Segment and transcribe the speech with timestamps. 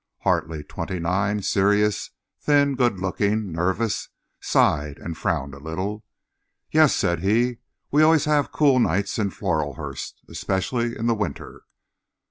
[0.21, 2.09] Hartley, twenty nine, serious,
[2.39, 6.03] thin, good looking, nervous, sighed and frowned a little.
[6.71, 7.59] "Yes," said he,
[7.91, 11.65] "we always have cool nights in Floralhurst, especially in the winter."